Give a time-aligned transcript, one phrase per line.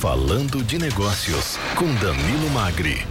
[0.00, 3.04] Falando de Negócios, com Danilo Magri.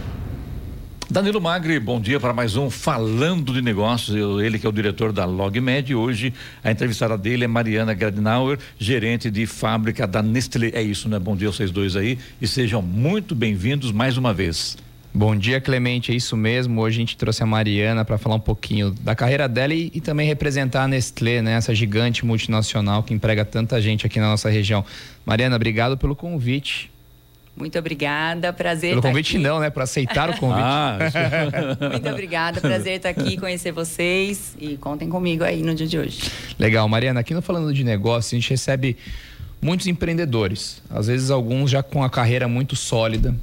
[1.10, 4.16] Danilo Magri, bom dia para mais um Falando de Negócios.
[4.16, 5.94] Eu, ele que é o diretor da LogMed.
[5.94, 6.32] Hoje
[6.64, 10.70] a entrevistada dele é Mariana Gradinauer, gerente de fábrica da Nestlé.
[10.72, 11.18] É isso, né?
[11.18, 14.78] Bom dia a vocês dois aí e sejam muito bem-vindos mais uma vez.
[15.12, 16.12] Bom dia, Clemente.
[16.12, 16.80] É isso mesmo.
[16.80, 20.00] Hoje a gente trouxe a Mariana para falar um pouquinho da carreira dela e, e,
[20.00, 21.54] também representar a Nestlé, né?
[21.54, 24.84] Essa gigante multinacional que emprega tanta gente aqui na nossa região.
[25.24, 26.90] Mariana, obrigado pelo convite.
[27.58, 29.44] Muito obrigada, prazer Pelo estar convite aqui.
[29.44, 29.68] não, né?
[29.68, 30.62] Para aceitar o convite.
[30.62, 30.98] ah,
[31.90, 36.30] Muito obrigada, prazer estar aqui, conhecer vocês e contem comigo aí no dia de hoje.
[36.56, 38.96] Legal, Mariana, aqui no Falando de Negócio a gente recebe
[39.60, 43.34] muitos empreendedores, às vezes alguns já com a carreira muito sólida,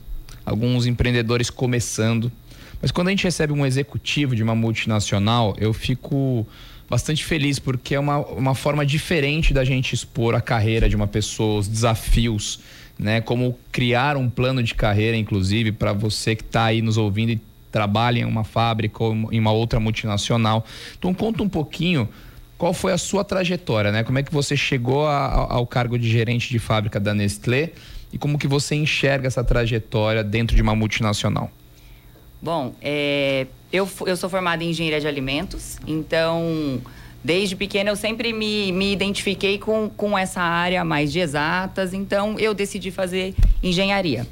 [0.46, 2.32] alguns empreendedores começando.
[2.82, 6.46] Mas quando a gente recebe um executivo de uma multinacional, eu fico
[6.90, 11.08] bastante feliz porque é uma, uma forma diferente da gente expor a carreira de uma
[11.08, 12.60] pessoa, os desafios
[12.98, 13.22] né?
[13.22, 17.42] Como criar um plano de carreira, inclusive, para você que está aí nos ouvindo e
[17.72, 20.66] trabalha em uma fábrica ou em uma outra multinacional.
[20.98, 22.08] Então, conta um pouquinho
[22.58, 24.04] qual foi a sua trajetória, né?
[24.04, 27.72] Como é que você chegou a, ao cargo de gerente de fábrica da Nestlé
[28.12, 31.52] e como que você enxerga essa trajetória dentro de uma multinacional?
[32.42, 36.82] Bom, é, eu, eu sou formada em engenharia de alimentos, então
[37.26, 42.38] Desde pequena eu sempre me, me identifiquei com, com essa área mais de exatas, então
[42.38, 43.34] eu decidi fazer
[43.64, 44.28] engenharia.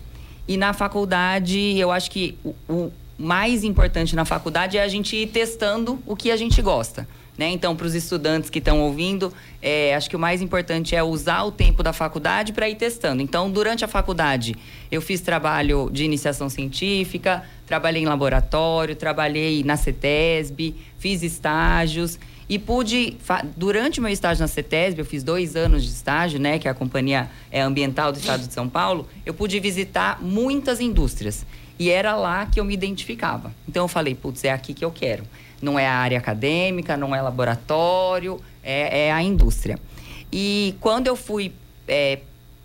[0.47, 5.15] E na faculdade, eu acho que o, o mais importante na faculdade é a gente
[5.15, 7.07] ir testando o que a gente gosta.
[7.37, 7.49] Né?
[7.49, 11.43] Então, para os estudantes que estão ouvindo, é, acho que o mais importante é usar
[11.43, 13.23] o tempo da faculdade para ir testando.
[13.23, 14.55] Então, durante a faculdade,
[14.91, 22.19] eu fiz trabalho de iniciação científica, trabalhei em laboratório, trabalhei na CETESB, fiz estágios.
[22.47, 23.17] E pude,
[23.57, 26.73] durante meu estágio na CETESB, eu fiz dois anos de estágio, né, que é a
[26.73, 31.45] companhia é, ambiental do estado de São Paulo, eu pude visitar muitas indústrias.
[31.77, 33.53] E era lá que eu me identificava.
[33.67, 35.23] Então eu falei, putz, é aqui que eu quero.
[35.61, 39.79] Não é a área acadêmica, não é laboratório, é, é a indústria.
[40.31, 41.53] E quando eu fui
[41.87, 42.19] é,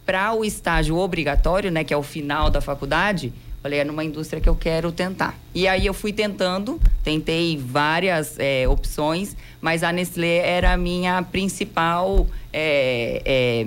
[0.04, 3.32] para o estágio obrigatório, né, que é o final da faculdade,
[3.62, 5.36] Falei, é numa indústria que eu quero tentar.
[5.52, 11.20] E aí eu fui tentando, tentei várias é, opções, mas a Nestlé era a minha
[11.22, 13.66] principal, é, é,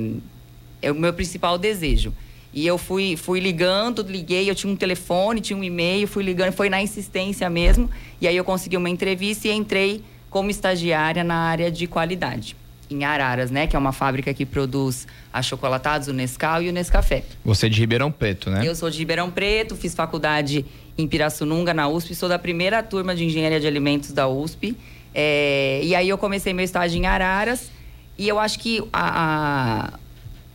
[0.82, 2.14] é, o meu principal desejo.
[2.54, 6.52] E eu fui, fui ligando, liguei, eu tinha um telefone, tinha um e-mail, fui ligando,
[6.52, 7.90] foi na insistência mesmo.
[8.20, 12.56] E aí eu consegui uma entrevista e entrei como estagiária na área de qualidade
[12.90, 13.68] em Araras, né?
[13.68, 17.24] Que é uma fábrica que produz achocolatados, o Nescau e o Nescafé.
[17.44, 18.68] Você é de Ribeirão Preto, né?
[18.68, 20.66] Eu sou de Ribeirão Preto, fiz faculdade
[20.98, 24.76] em Pirassununga, na USP, sou da primeira turma de Engenharia de Alimentos da USP.
[25.14, 27.72] É, e aí eu comecei meu estágio em Araras
[28.18, 30.00] e eu acho que a, a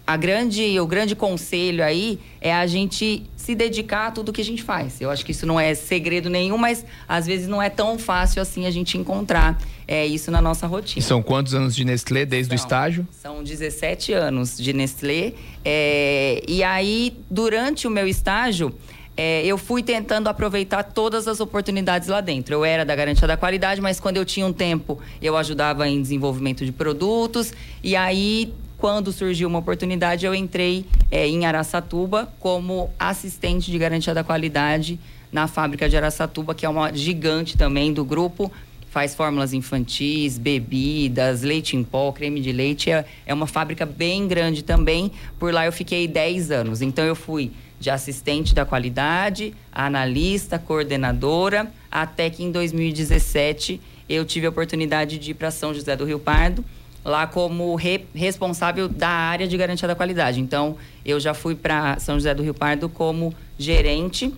[0.07, 4.45] a grande, o grande conselho aí é a gente se dedicar a tudo que a
[4.45, 5.01] gente faz.
[5.01, 8.41] Eu acho que isso não é segredo nenhum, mas às vezes não é tão fácil
[8.41, 11.01] assim a gente encontrar é, isso na nossa rotina.
[11.01, 13.09] E são quantos anos de Nestlé desde são, o estágio?
[13.11, 15.33] São 17 anos de Nestlé.
[15.65, 18.73] É, e aí, durante o meu estágio,
[19.17, 22.55] é, eu fui tentando aproveitar todas as oportunidades lá dentro.
[22.55, 26.01] Eu era da garantia da qualidade, mas quando eu tinha um tempo, eu ajudava em
[26.01, 27.53] desenvolvimento de produtos.
[27.83, 34.13] E aí quando surgiu uma oportunidade, eu entrei é, em Araçatuba como assistente de garantia
[34.13, 34.99] da qualidade
[35.33, 38.53] na fábrica de Araçatuba, que é uma gigante também do grupo.
[38.91, 42.91] Faz fórmulas infantis, bebidas, leite em pó, creme de leite.
[42.91, 45.11] É, é uma fábrica bem grande também.
[45.39, 46.83] Por lá eu fiquei 10 anos.
[46.83, 54.47] Então eu fui de assistente da qualidade, analista, coordenadora, até que em 2017 eu tive
[54.47, 56.65] a oportunidade de ir para São José do Rio Pardo
[57.07, 60.41] lá como re, responsável da área de garantia da qualidade.
[60.41, 64.35] Então, eu já fui para São José do Rio Pardo como gerente.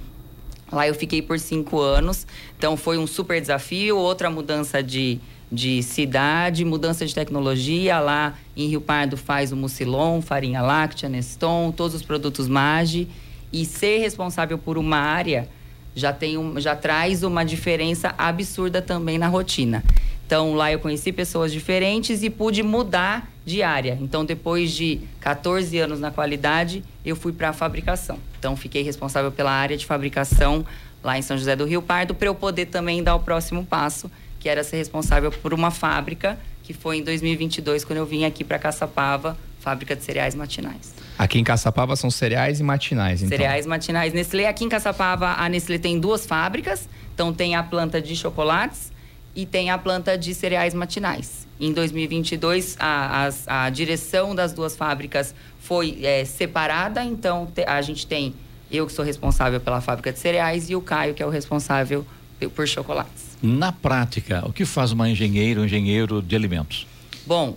[0.71, 2.27] Lá eu fiquei por cinco anos.
[2.59, 3.97] Então, foi um super desafio.
[3.97, 5.19] Outra mudança de,
[5.51, 7.99] de cidade, mudança de tecnologia.
[8.01, 13.09] Lá em Rio Pardo faz o Mucilon, farinha láctea, Neston, todos os produtos Mage.
[13.51, 15.49] E ser responsável por uma área
[15.95, 19.83] já, tem um, já traz uma diferença absurda também na rotina.
[20.29, 23.97] Então lá eu conheci pessoas diferentes e pude mudar de área.
[23.99, 28.19] Então depois de 14 anos na qualidade, eu fui para a fabricação.
[28.39, 30.67] Então fiquei responsável pela área de fabricação
[31.03, 34.11] lá em São José do Rio Pardo para eu poder também dar o próximo passo,
[34.39, 38.45] que era ser responsável por uma fábrica, que foi em 2022 quando eu vim aqui
[38.45, 40.93] para Caçapava, fábrica de cereais matinais.
[41.19, 43.35] Aqui em Caçapava são cereais e matinais, então.
[43.35, 44.47] Cereais matinais Nestlé.
[44.47, 46.87] Aqui em Caçapava, a Nestlé tem duas fábricas.
[47.15, 48.93] Então tem a planta de chocolates
[49.35, 51.47] e tem a planta de cereais matinais.
[51.61, 57.81] Em 2022, a, a, a direção das duas fábricas foi é, separada, então te, a
[57.83, 58.35] gente tem
[58.71, 62.07] eu que sou responsável pela fábrica de cereais e o Caio que é o responsável
[62.55, 63.37] por chocolates.
[63.43, 66.87] Na prática, o que faz uma engenheira, um engenheiro de alimentos?
[67.27, 67.57] Bom,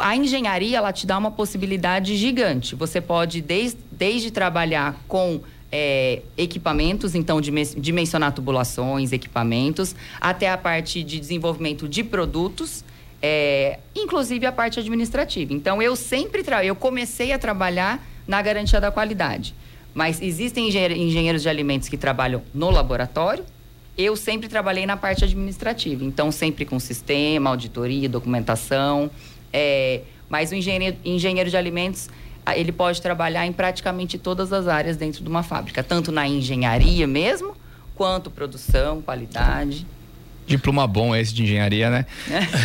[0.00, 2.74] a engenharia ela te dá uma possibilidade gigante.
[2.74, 5.40] Você pode desde, desde trabalhar com
[5.78, 12.82] é, equipamentos, então dimensionar tubulações, equipamentos, até a parte de desenvolvimento de produtos,
[13.20, 15.52] é, inclusive a parte administrativa.
[15.52, 19.54] Então eu sempre eu comecei a trabalhar na garantia da qualidade.
[19.92, 23.44] Mas existem engenheiros de alimentos que trabalham no laboratório.
[23.98, 29.10] Eu sempre trabalhei na parte administrativa, então sempre com sistema, auditoria, documentação.
[29.52, 32.08] É, mas o engenheiro, engenheiro de alimentos
[32.54, 37.06] ele pode trabalhar em praticamente todas as áreas dentro de uma fábrica, tanto na engenharia
[37.06, 37.56] mesmo,
[37.94, 39.86] quanto produção, qualidade.
[40.46, 42.06] Diploma bom esse de engenharia, né?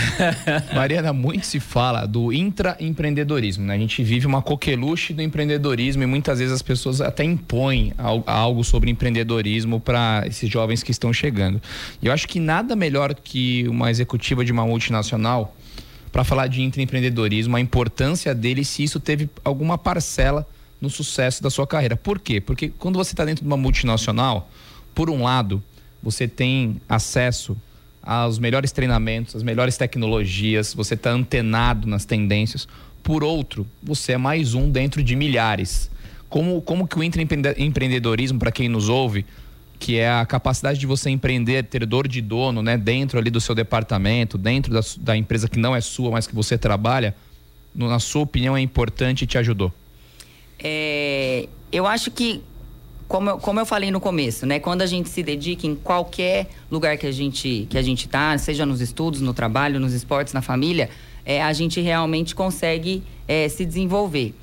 [0.75, 3.73] Mariana, muito se fala do intraempreendedorismo, né?
[3.73, 8.63] A gente vive uma coqueluche do empreendedorismo e muitas vezes as pessoas até impõem algo
[8.63, 11.59] sobre empreendedorismo para esses jovens que estão chegando.
[11.99, 15.55] E eu acho que nada melhor que uma executiva de uma multinacional
[16.11, 20.47] para falar de intraempreendedorismo, a importância dele se isso teve alguma parcela
[20.79, 21.95] no sucesso da sua carreira.
[21.95, 22.41] Por quê?
[22.41, 24.49] Porque quando você está dentro de uma multinacional,
[24.93, 25.63] por um lado,
[26.01, 27.55] você tem acesso
[28.01, 32.67] aos melhores treinamentos, as melhores tecnologias, você está antenado nas tendências.
[33.03, 35.89] Por outro, você é mais um dentro de milhares.
[36.27, 39.25] Como, como que o empreendedorismo, para quem nos ouve,
[39.81, 43.41] que é a capacidade de você empreender, ter dor de dono, né, dentro ali do
[43.41, 47.15] seu departamento, dentro da, da empresa que não é sua, mas que você trabalha,
[47.73, 49.73] no, na sua opinião, é importante e te ajudou?
[50.59, 52.43] É, eu acho que
[53.07, 54.59] como eu, como eu falei no começo, né?
[54.59, 58.37] Quando a gente se dedica em qualquer lugar que a gente que a gente tá,
[58.37, 60.91] seja nos estudos, no trabalho, nos esportes, na família,
[61.25, 64.35] é, a gente realmente consegue é, se desenvolver.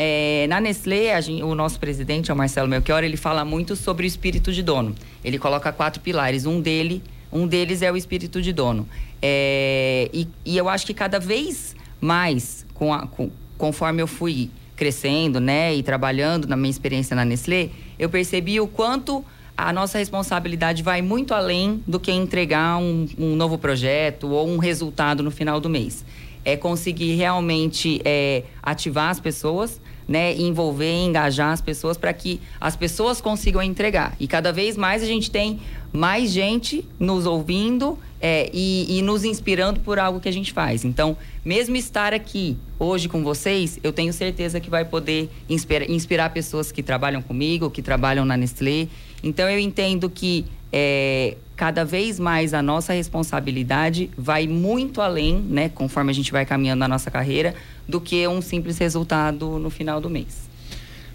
[0.00, 4.08] É, na Nestlé, gente, o nosso presidente, o Marcelo Melchior, ele fala muito sobre o
[4.08, 4.94] espírito de dono.
[5.24, 6.46] Ele coloca quatro pilares.
[6.46, 7.02] Um, dele,
[7.32, 8.88] um deles é o espírito de dono.
[9.20, 14.50] É, e, e, eu acho que cada vez mais, com a, com, conforme eu fui
[14.76, 19.24] crescendo, né, e trabalhando na minha experiência na Nestlé, eu percebi o quanto
[19.56, 24.58] a nossa responsabilidade vai muito além do que entregar um, um novo projeto ou um
[24.58, 26.04] resultado no final do mês.
[26.44, 32.74] É conseguir realmente é, ativar as pessoas, né, envolver, engajar as pessoas para que as
[32.74, 34.16] pessoas consigam entregar.
[34.18, 35.60] E cada vez mais a gente tem
[35.92, 40.84] mais gente nos ouvindo é, e, e, nos inspirando por algo que a gente faz.
[40.84, 46.30] Então, mesmo estar aqui hoje com vocês, eu tenho certeza que vai poder inspirar, inspirar
[46.30, 48.88] pessoas que trabalham comigo, que trabalham na Nestlé.
[49.22, 55.68] Então, eu entendo que é, cada vez mais a nossa responsabilidade vai muito além, né,
[55.68, 57.52] conforme a gente vai caminhando na nossa carreira,
[57.86, 60.48] do que um simples resultado no final do mês.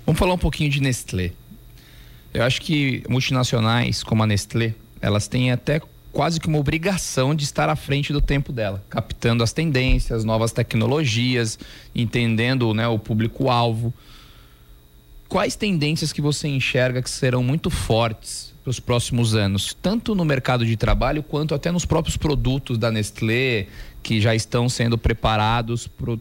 [0.05, 1.31] Vamos falar um pouquinho de Nestlé.
[2.33, 5.81] Eu acho que multinacionais como a Nestlé, elas têm até
[6.11, 10.51] quase que uma obrigação de estar à frente do tempo dela, captando as tendências, novas
[10.51, 11.57] tecnologias,
[11.95, 13.93] entendendo né, o público-alvo.
[15.29, 20.23] Quais tendências que você enxerga que serão muito fortes para os próximos anos, tanto no
[20.23, 23.67] mercado de trabalho quanto até nos próprios produtos da Nestlé,
[24.01, 26.17] que já estão sendo preparados pro,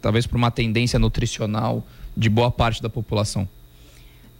[0.00, 1.86] talvez para uma tendência nutricional
[2.16, 3.48] de boa parte da população?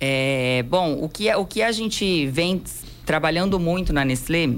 [0.00, 2.60] É, bom, o que, o que a gente vem
[3.06, 4.56] trabalhando muito na Nestlé,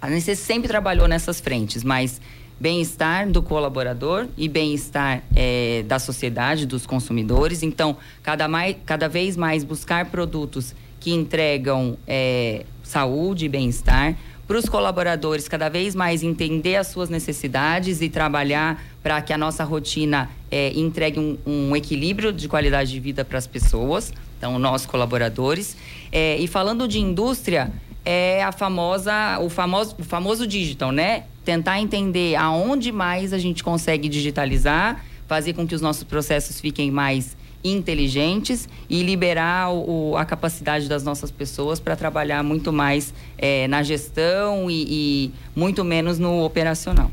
[0.00, 2.18] a Nestlé sempre trabalhou nessas frentes, mas
[2.58, 7.62] bem-estar do colaborador e bem-estar é, da sociedade, dos consumidores.
[7.62, 10.74] Então, cada, mais, cada vez mais buscar produtos
[11.06, 14.16] que entregam é, saúde e bem-estar.
[14.44, 19.38] Para os colaboradores, cada vez mais entender as suas necessidades e trabalhar para que a
[19.38, 24.58] nossa rotina é, entregue um, um, equilíbrio de qualidade de vida para as pessoas, então,
[24.58, 25.76] nossos colaboradores.
[26.10, 27.70] É, e falando de indústria,
[28.04, 31.22] é a famosa, o famoso, o famoso digital, né?
[31.44, 36.90] Tentar entender aonde mais a gente consegue digitalizar, fazer com que os nossos processos fiquem
[36.90, 43.66] mais inteligentes e liberar o, a capacidade das nossas pessoas para trabalhar muito mais é,
[43.68, 47.10] na gestão e, e, muito menos no operacional.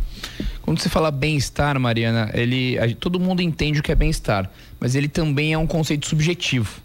[0.61, 4.95] Quando você fala bem-estar, Mariana, ele, a, todo mundo entende o que é bem-estar, mas
[4.95, 6.81] ele também é um conceito subjetivo.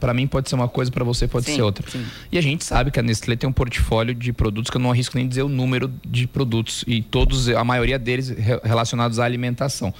[0.00, 1.88] Para mim pode ser uma coisa, para você pode sim, ser outra.
[1.88, 2.04] Sim.
[2.32, 4.90] E a gente sabe que a Nestlé tem um portfólio de produtos que eu não
[4.90, 9.94] arrisco nem dizer o número de produtos e todos, a maioria deles relacionados à alimentação.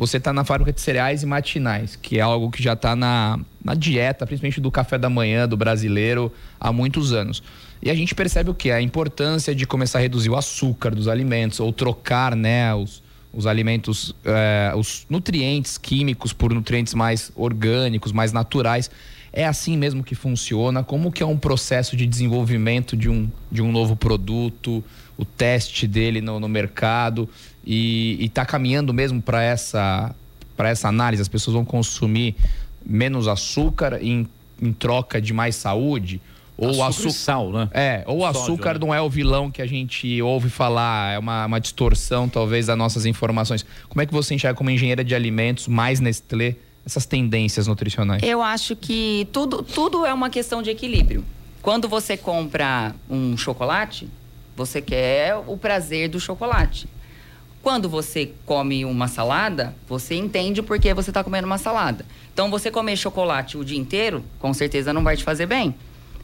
[0.00, 3.38] Você está na fábrica de cereais e matinais, que é algo que já está na,
[3.62, 7.42] na dieta, principalmente do café da manhã do brasileiro, há muitos anos.
[7.82, 8.70] E a gente percebe o que?
[8.70, 13.46] A importância de começar a reduzir o açúcar dos alimentos, ou trocar né, os, os
[13.46, 18.90] alimentos, é, os nutrientes químicos por nutrientes mais orgânicos, mais naturais.
[19.30, 20.82] É assim mesmo que funciona?
[20.82, 24.82] Como que é um processo de desenvolvimento de um, de um novo produto,
[25.18, 27.28] o teste dele no, no mercado
[27.72, 30.12] e está caminhando mesmo para essa,
[30.58, 31.22] essa análise?
[31.22, 32.34] As pessoas vão consumir
[32.84, 34.26] menos açúcar em,
[34.60, 36.20] em troca de mais saúde?
[36.58, 37.68] Ou açúcar, açúcar sal, né?
[37.72, 38.80] É, ou o açúcar né?
[38.80, 42.76] não é o vilão que a gente ouve falar, é uma, uma distorção talvez das
[42.76, 43.64] nossas informações.
[43.88, 48.20] Como é que você enxerga como engenheira de alimentos, mais Nestlé, essas tendências nutricionais?
[48.24, 51.24] Eu acho que tudo, tudo é uma questão de equilíbrio.
[51.62, 54.08] Quando você compra um chocolate,
[54.56, 56.88] você quer o prazer do chocolate.
[57.62, 62.06] Quando você come uma salada, você entende por que você está comendo uma salada.
[62.32, 65.74] Então, você comer chocolate o dia inteiro, com certeza não vai te fazer bem.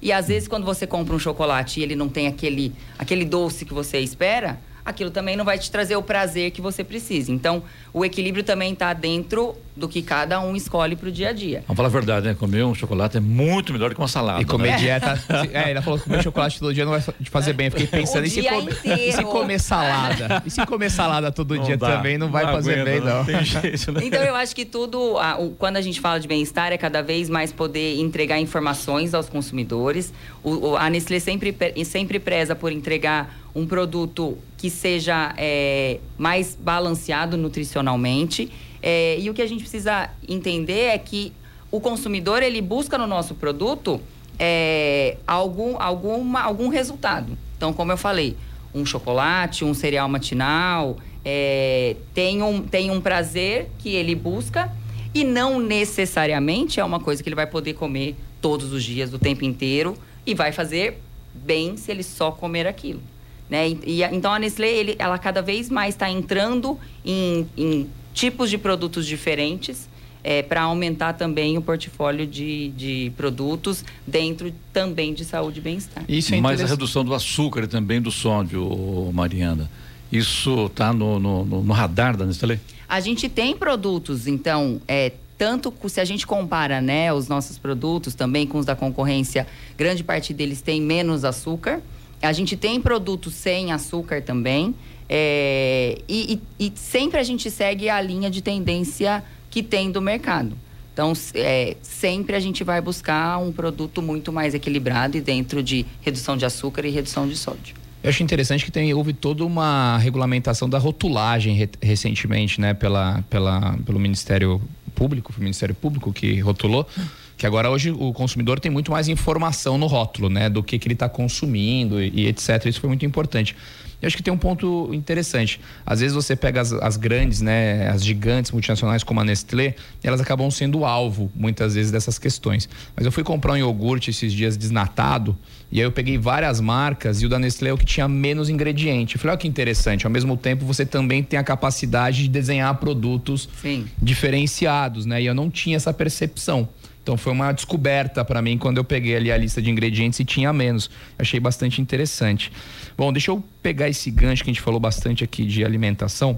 [0.00, 3.66] E às vezes, quando você compra um chocolate e ele não tem aquele, aquele doce
[3.66, 7.32] que você espera, aquilo também não vai te trazer o prazer que você precisa.
[7.32, 11.32] Então, o equilíbrio também está dentro do que cada um escolhe para o dia a
[11.32, 11.64] dia.
[11.66, 12.34] Vamos falar a verdade, né?
[12.34, 14.40] Comer um chocolate é muito melhor do que uma salada.
[14.40, 14.76] E comer né?
[14.76, 15.20] dieta.
[15.52, 17.66] é, ela falou que comer chocolate todo dia não vai te fazer bem.
[17.66, 20.42] Eu fiquei pensando, e se, come, e se, comer salada?
[20.46, 23.00] E se comer salada todo não dia dá, também não vai não fazer aguenta, bem,
[23.00, 23.24] não.
[23.24, 23.44] não.
[23.44, 24.00] Jeito, né?
[24.04, 27.02] Então, eu acho que tudo, a, o, quando a gente fala de bem-estar, é cada
[27.02, 30.12] vez mais poder entregar informações aos consumidores.
[30.42, 36.54] O, o, a Nestlé sempre, sempre preza por entregar um produto que seja é, mais
[36.54, 38.52] balanceado nutricionalmente.
[38.82, 41.32] É, e o que a gente precisa entender é que
[41.70, 43.98] o consumidor ele busca no nosso produto
[44.38, 47.36] é, algum, alguma, algum resultado.
[47.56, 48.36] Então, como eu falei,
[48.74, 54.70] um chocolate, um cereal matinal, é, tem, um, tem um prazer que ele busca
[55.14, 59.18] e não necessariamente é uma coisa que ele vai poder comer todos os dias, o
[59.18, 59.96] tempo inteiro,
[60.26, 61.00] e vai fazer
[61.34, 63.00] bem se ele só comer aquilo.
[63.48, 63.70] Né?
[63.70, 68.50] E, e, então a Nestlé, ele, ela cada vez mais está entrando em, em, tipos
[68.50, 69.88] de produtos diferentes
[70.24, 76.04] é, para aumentar também o portfólio de, de produtos dentro também de saúde e bem-estar.
[76.08, 79.70] Isso é Mas a redução do açúcar e também do sódio, Mariana,
[80.10, 82.58] isso está no, no, no, radar da Nestlé?
[82.88, 88.14] A gente tem produtos, então, é, tanto se a gente compara né, os nossos produtos
[88.14, 91.80] também com os da concorrência, grande parte deles tem menos açúcar.
[92.22, 94.74] A gente tem produtos sem açúcar também.
[95.08, 100.02] É, e, e, e, sempre a gente segue a linha de tendência que tem do
[100.02, 100.56] mercado.
[100.92, 105.84] Então, é, sempre a gente vai buscar um produto muito mais equilibrado e dentro de
[106.00, 107.76] redução de açúcar e redução de sódio.
[108.02, 113.22] Eu acho interessante que tem, houve toda uma regulamentação da rotulagem re, recentemente, né, pela,
[113.28, 114.60] pela, pelo Ministério
[114.94, 116.86] Público, o Ministério Público que rotulou
[117.36, 120.88] que agora hoje o consumidor tem muito mais informação no rótulo, né, do que, que
[120.88, 122.64] ele está consumindo e, e, etc.
[122.66, 123.54] Isso foi muito importante.
[124.00, 125.58] Eu acho que tem um ponto interessante.
[125.84, 130.20] Às vezes você pega as, as, grandes, né, as gigantes multinacionais como a Nestlé, elas
[130.20, 132.68] acabam sendo alvo muitas vezes dessas questões.
[132.94, 135.36] Mas eu fui comprar um iogurte esses dias desnatado
[135.72, 138.50] e aí eu peguei várias marcas e o da Nestlé é o que tinha menos
[138.50, 139.16] ingrediente.
[139.16, 140.06] Eu falei, olha que interessante.
[140.06, 143.86] Ao mesmo tempo você também tem a capacidade de desenhar produtos Sim.
[144.00, 145.22] diferenciados, né?
[145.22, 146.68] E eu não tinha essa percepção.
[147.06, 150.24] Então foi uma descoberta para mim quando eu peguei ali a lista de ingredientes e
[150.24, 150.90] tinha menos.
[151.16, 152.50] Achei bastante interessante.
[152.98, 156.36] Bom, deixa eu pegar esse gancho que a gente falou bastante aqui de alimentação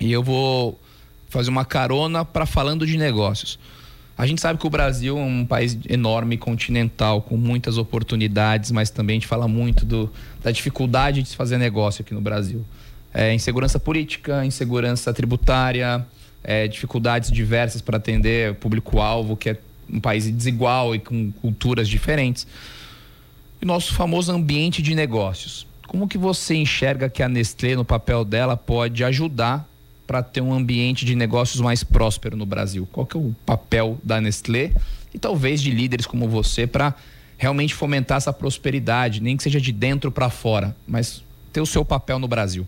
[0.00, 0.76] e eu vou
[1.28, 3.56] fazer uma carona para falando de negócios.
[4.18, 8.90] A gente sabe que o Brasil é um país enorme, continental, com muitas oportunidades, mas
[8.90, 12.64] também a gente fala muito do, da dificuldade de se fazer negócio aqui no Brasil.
[13.12, 16.04] É, insegurança política, insegurança tributária,
[16.42, 19.58] é, dificuldades diversas para atender público-alvo, que é
[19.90, 22.46] um país desigual e com culturas diferentes.
[23.60, 25.66] E nosso famoso ambiente de negócios.
[25.86, 29.68] Como que você enxerga que a Nestlé, no papel dela, pode ajudar
[30.06, 32.88] para ter um ambiente de negócios mais próspero no Brasil?
[32.90, 34.72] Qual que é o papel da Nestlé
[35.12, 36.94] e talvez de líderes como você para
[37.36, 41.22] realmente fomentar essa prosperidade, nem que seja de dentro para fora, mas
[41.52, 42.66] ter o seu papel no Brasil?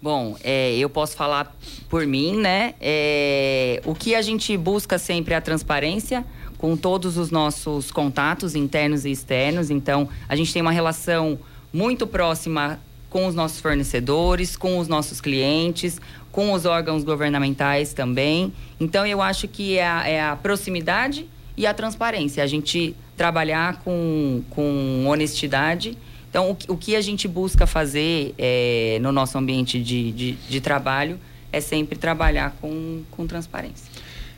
[0.00, 1.56] Bom, é, eu posso falar
[1.88, 2.74] por mim, né?
[2.80, 6.24] É, o que a gente busca sempre é a transparência
[6.56, 9.70] com todos os nossos contatos internos e externos.
[9.70, 11.36] Então, a gente tem uma relação
[11.72, 12.78] muito próxima
[13.10, 16.00] com os nossos fornecedores, com os nossos clientes,
[16.30, 18.52] com os órgãos governamentais também.
[18.78, 21.26] Então, eu acho que é a, é a proximidade
[21.56, 22.44] e a transparência.
[22.44, 25.98] A gente trabalhar com, com honestidade
[26.30, 30.60] então, o, o que a gente busca fazer é, no nosso ambiente de, de, de,
[30.60, 31.18] trabalho
[31.50, 33.86] é sempre trabalhar com, com transparência.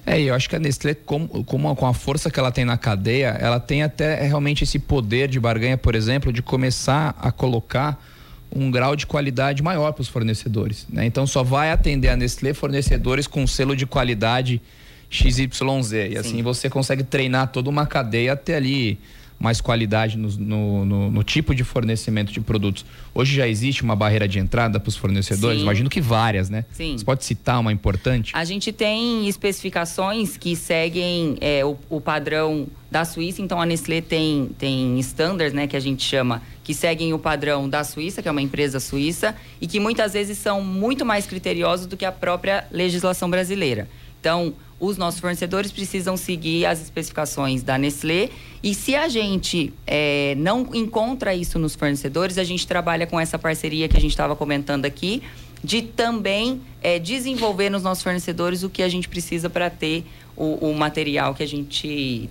[0.06, 2.78] É, eu acho que a Nestlé, com, com, com a força que ela tem na
[2.78, 8.02] cadeia, ela tem até realmente esse poder de barganha, por exemplo, de começar a colocar
[8.54, 10.86] um grau de qualidade maior para os fornecedores.
[10.88, 11.06] Né?
[11.06, 14.60] Então só vai atender a Nestlé fornecedores com selo de qualidade
[15.08, 15.92] XYZ.
[15.92, 16.16] E Sim.
[16.16, 18.98] assim você consegue treinar toda uma cadeia até ali
[19.40, 22.84] mais qualidade no, no, no, no, tipo de fornecimento de produtos.
[23.14, 25.56] Hoje já existe uma barreira de entrada para os fornecedores?
[25.56, 25.62] Sim.
[25.62, 26.66] Imagino que várias, né?
[26.70, 26.98] Sim.
[26.98, 28.32] Você pode citar uma importante?
[28.36, 33.40] A gente tem especificações que seguem é, o, o, padrão da Suíça.
[33.40, 37.66] Então, a Nestlé tem, tem standards, né, que a gente chama, que seguem o padrão
[37.66, 41.86] da Suíça, que é uma empresa suíça, e que muitas vezes são muito mais criteriosos
[41.86, 43.88] do que a própria legislação brasileira.
[44.20, 48.30] Então, os nossos fornecedores precisam seguir as especificações da Nestlé.
[48.62, 53.38] E se a gente é, não encontra isso nos fornecedores, a gente trabalha com essa
[53.38, 55.22] parceria que a gente estava comentando aqui,
[55.62, 60.70] de também é, desenvolver nos nossos fornecedores o que a gente precisa para ter o,
[60.70, 62.30] o material que a gente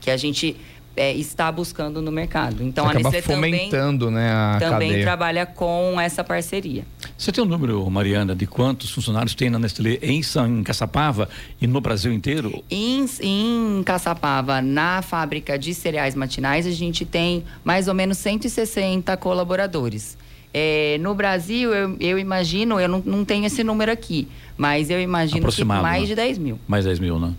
[0.00, 0.56] que a gente
[0.98, 2.62] é, está buscando no mercado.
[2.62, 5.04] Então Você a Nestlé fomentando, também, né, a também cadeia.
[5.04, 6.84] trabalha com essa parceria.
[7.16, 11.28] Você tem um número, Mariana, de quantos funcionários tem na Nestlé em, em Caçapava
[11.60, 12.64] e no Brasil inteiro?
[12.68, 19.16] Em, em Caçapava, na fábrica de cereais matinais, a gente tem mais ou menos 160
[19.18, 20.18] colaboradores.
[20.52, 24.26] É, no Brasil, eu, eu imagino, eu não, não, tenho esse número aqui,
[24.56, 26.06] mas eu imagino que mais né?
[26.08, 26.58] de 10 mil.
[26.66, 27.34] Mais 10 mil, né?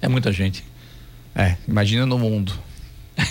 [0.00, 0.64] É muita gente.
[1.34, 2.65] É, imagina no mundo.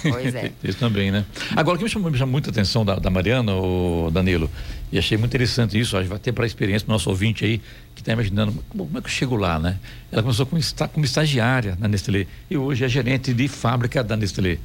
[0.01, 0.51] Pois é.
[0.63, 1.25] Isso também, né?
[1.55, 4.49] Agora, o que me chamou, me chamou muita atenção da, da Mariana, o Danilo,
[4.91, 7.43] e achei muito interessante isso, a gente vai ter para a experiência do nosso ouvinte
[7.43, 7.61] aí,
[7.93, 9.77] que está imaginando, como, como, é que eu chego lá, né?
[10.11, 10.61] Ela começou como,
[10.93, 14.57] como estagiária na Nestlé e hoje é gerente de fábrica da Nestlé.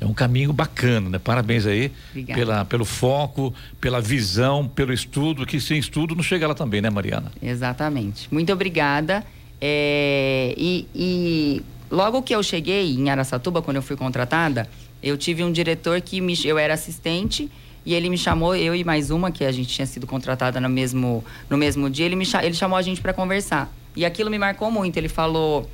[0.00, 1.18] É um caminho bacana, né?
[1.18, 1.90] Parabéns aí
[2.34, 6.90] pela, pelo foco, pela visão, pelo estudo, que sem estudo não chega lá também, né,
[6.90, 7.30] Mariana?
[7.40, 8.28] Exatamente.
[8.32, 9.24] Muito obrigada.
[9.60, 14.68] É, e, e Logo que eu cheguei em Aracatuba, quando eu fui contratada,
[15.02, 17.50] eu tive um diretor que me, eu era assistente
[17.84, 20.68] e ele me chamou, eu e mais uma, que a gente tinha sido contratada no
[20.68, 23.70] mesmo, no mesmo dia, ele, me, ele chamou a gente para conversar.
[23.94, 24.96] E aquilo me marcou muito.
[24.96, 25.68] Ele falou: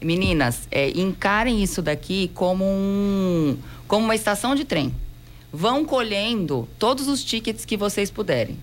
[0.00, 4.94] meninas, é, encarem isso daqui como, um, como uma estação de trem.
[5.52, 8.56] Vão colhendo todos os tickets que vocês puderem.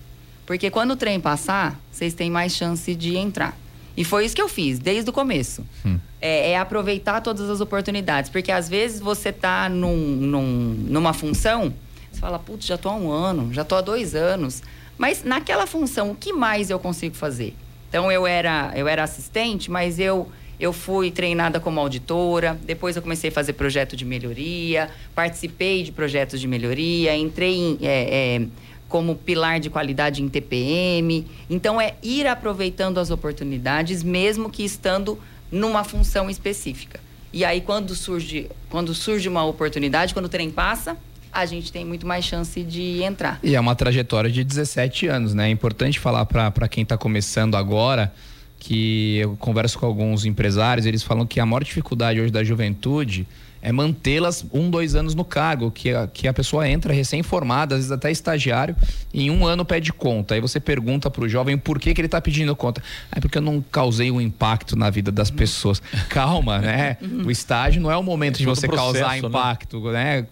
[0.46, 3.54] Porque quando o trem passar, vocês têm mais chance de entrar.
[3.98, 5.66] E foi isso que eu fiz, desde o começo.
[5.84, 5.98] Hum.
[6.20, 8.30] É, é, aproveitar todas as oportunidades.
[8.30, 11.74] Porque às vezes você tá num, num, numa função,
[12.08, 14.62] você fala, putz, já tô há um ano, já tô há dois anos.
[14.96, 17.56] Mas naquela função, o que mais eu consigo fazer?
[17.88, 20.30] Então eu era, eu era assistente, mas eu
[20.60, 25.92] eu fui treinada como auditora, depois eu comecei a fazer projeto de melhoria, participei de
[25.92, 28.46] projetos de melhoria, entrei em, é, é,
[28.88, 31.26] como pilar de qualidade em TPM.
[31.48, 35.18] Então, é ir aproveitando as oportunidades, mesmo que estando
[35.52, 37.00] numa função específica.
[37.32, 40.96] E aí, quando surge, quando surge uma oportunidade, quando o trem passa,
[41.30, 43.38] a gente tem muito mais chance de entrar.
[43.42, 45.48] E é uma trajetória de 17 anos, né?
[45.48, 48.12] É importante falar para quem está começando agora
[48.58, 53.26] que eu converso com alguns empresários, eles falam que a maior dificuldade hoje da juventude
[53.60, 57.80] é mantê-las um, dois anos no cargo, que a, que a pessoa entra recém-formada, às
[57.80, 58.76] vezes até estagiário,
[59.12, 60.34] e em um ano pede conta.
[60.34, 62.82] Aí você pergunta para o jovem por que, que ele está pedindo conta.
[63.10, 65.82] É porque eu não causei um impacto na vida das pessoas.
[66.08, 66.96] Calma, né?
[67.24, 69.28] O estágio não é o momento é de você processo, causar né?
[69.28, 70.26] impacto, né?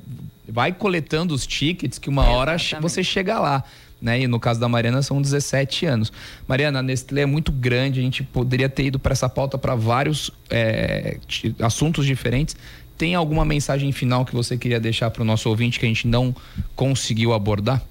[0.49, 3.65] Vai coletando os tickets que uma hora você chega lá.
[4.01, 4.21] Né?
[4.21, 6.13] E no caso da Mariana são 17 anos.
[6.47, 9.75] Mariana, a Nestlé é muito grande, a gente poderia ter ido para essa pauta para
[9.75, 11.19] vários é,
[11.61, 12.57] assuntos diferentes,
[12.97, 16.07] tem alguma mensagem final que você queria deixar para o nosso ouvinte que a gente
[16.07, 16.35] não
[16.75, 17.83] conseguiu abordar?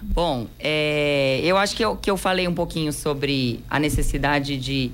[0.00, 4.90] Bom, é, eu acho que eu, que eu falei um pouquinho sobre a necessidade de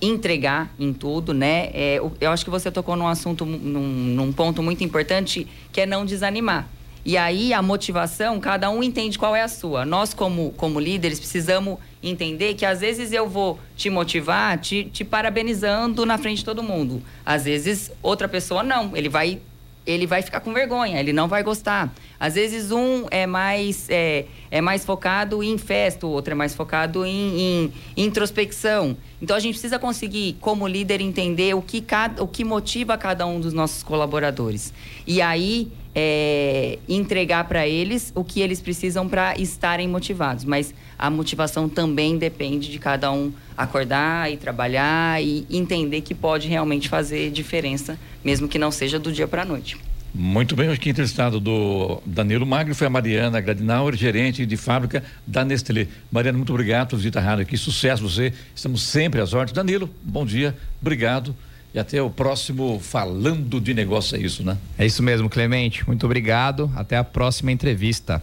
[0.00, 1.70] entregar em tudo, né?
[1.72, 5.86] É, eu acho que você tocou num assunto, num, num ponto muito importante, que é
[5.86, 6.68] não desanimar.
[7.04, 9.84] E aí a motivação, cada um entende qual é a sua.
[9.84, 15.04] Nós, como, como líderes, precisamos entender que às vezes eu vou te motivar, te, te
[15.04, 17.02] parabenizando na frente de todo mundo.
[17.26, 18.96] Às vezes outra pessoa não.
[18.96, 19.40] Ele vai
[19.84, 21.92] ele vai ficar com vergonha, ele não vai gostar.
[22.18, 26.54] Às vezes um é mais, é, é mais focado em festa, o outro é mais
[26.54, 28.96] focado em, em, introspecção.
[29.20, 33.26] Então a gente precisa conseguir, como líder, entender o que, cada, o que motiva cada
[33.26, 34.72] um dos nossos colaboradores.
[35.04, 40.44] E aí é, entregar para eles o que eles precisam para estarem motivados.
[40.44, 46.48] Mas a motivação também depende de cada um acordar e trabalhar e entender que pode
[46.48, 49.76] realmente fazer diferença, mesmo que não seja do dia para a noite.
[50.14, 55.42] Muito bem, aqui entrevistado do Danilo Magro foi a Mariana Gradinauer, gerente de fábrica da
[55.42, 55.88] Nestlé.
[56.10, 59.54] Mariana, muito obrigado por visitar a rádio aqui, sucesso você, estamos sempre às ordens.
[59.54, 61.34] Danilo, bom dia, obrigado.
[61.74, 64.58] E até o próximo Falando de Negócio, é isso, né?
[64.78, 65.86] É isso mesmo, Clemente.
[65.86, 66.70] Muito obrigado.
[66.76, 68.22] Até a próxima entrevista.